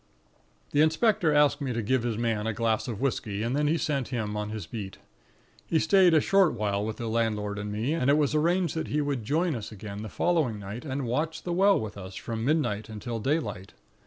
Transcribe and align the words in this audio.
"The 0.71 0.81
inspector 0.81 1.31
asked 1.31 1.61
me 1.61 1.73
to 1.73 1.81
give 1.83 2.01
his 2.01 2.17
man 2.17 2.47
a 2.47 2.53
glass 2.53 2.87
of 2.87 2.99
whisky, 2.99 3.43
and 3.43 3.55
then 3.55 3.67
he 3.67 3.77
sent 3.77 4.07
him 4.07 4.35
on 4.35 4.49
his 4.49 4.65
beat. 4.65 4.97
He 5.67 5.77
stayed 5.77 6.15
a 6.15 6.19
short 6.19 6.53
while 6.53 6.83
with 6.83 6.97
the 6.97 7.07
landlord 7.07 7.59
and 7.59 7.71
me, 7.71 7.93
and 7.93 8.09
it 8.09 8.17
was 8.17 8.33
arranged 8.33 8.73
that 8.73 8.87
he 8.87 8.99
would 8.99 9.23
join 9.23 9.53
us 9.53 9.71
again 9.71 10.01
the 10.01 10.09
following 10.09 10.57
night 10.57 10.85
and 10.85 11.05
watch 11.05 11.43
the 11.43 11.53
Well 11.53 11.79
with 11.79 11.99
us 11.99 12.15
from 12.15 12.43
midnight 12.43 12.89
until 12.89 13.19
daylight. 13.19 13.73